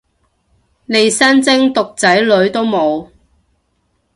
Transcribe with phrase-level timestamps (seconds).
[0.87, 3.07] 利申真毒仔女都冇